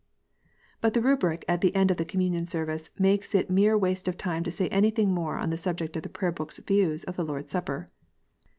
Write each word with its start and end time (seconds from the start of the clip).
But 0.81 0.95
the 0.95 1.01
rubric 1.03 1.45
at 1.47 1.61
the 1.61 1.75
end 1.75 1.91
of 1.91 1.97
the 1.97 2.05
Communion 2.05 2.47
Service 2.47 2.89
makes 2.97 3.35
it 3.35 3.51
mere 3.51 3.77
waste 3.77 4.07
of 4.07 4.17
time 4.17 4.41
to 4.43 4.49
say 4.49 4.67
anything 4.69 5.11
more 5.13 5.37
on 5.37 5.51
the 5.51 5.57
subject 5.57 5.95
of 5.95 6.01
the 6.01 6.09
Prayer 6.09 6.31
book 6.31 6.49
s 6.51 6.57
view 6.57 6.97
of 7.07 7.15
the 7.17 7.23
Lord 7.23 7.45
s 7.45 7.51
Supper. 7.51 7.91